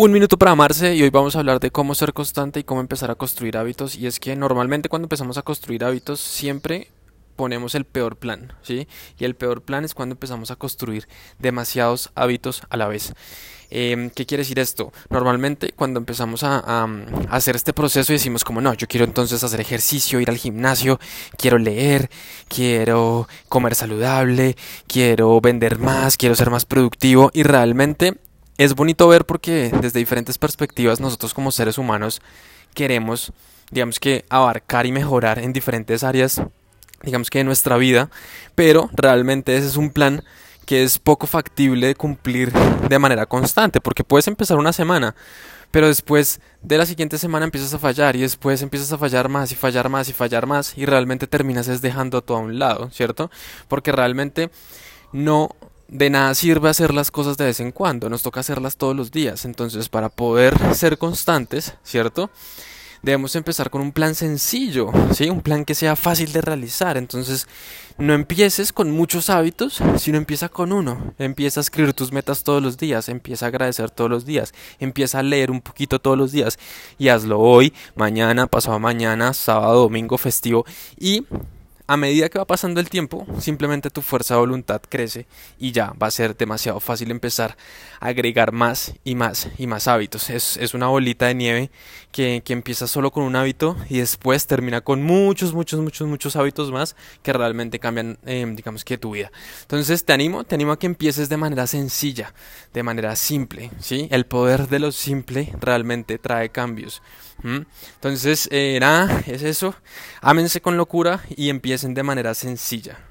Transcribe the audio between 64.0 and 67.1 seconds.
sencillo, ¿sí? Un plan que sea fácil de realizar.